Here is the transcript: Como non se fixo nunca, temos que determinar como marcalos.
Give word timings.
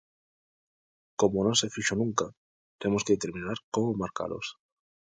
Como 1.19 1.37
non 1.45 1.55
se 1.61 1.71
fixo 1.75 1.93
nunca, 2.01 2.25
temos 2.81 3.03
que 3.03 3.15
determinar 3.15 3.57
como 3.73 3.99
marcalos. 4.03 4.47